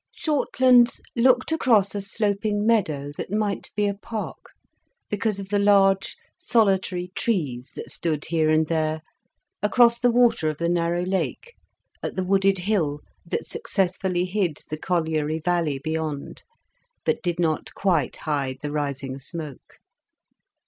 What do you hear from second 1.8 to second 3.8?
a sloping meadow that might